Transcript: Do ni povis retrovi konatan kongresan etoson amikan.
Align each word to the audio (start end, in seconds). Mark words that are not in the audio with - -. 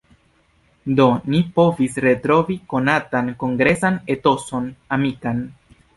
Do 0.99 1.05
ni 1.33 1.41
povis 1.59 1.99
retrovi 2.07 2.57
konatan 2.73 3.29
kongresan 3.45 4.03
etoson 4.15 4.75
amikan. 4.99 5.45